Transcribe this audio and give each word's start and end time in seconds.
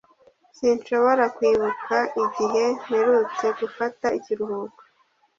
Sinshobora 0.57 1.23
kwibuka 1.35 1.95
igihe 2.23 2.63
mperutse 2.85 3.45
gufata 3.59 4.05
ikiruhuko. 4.17 4.81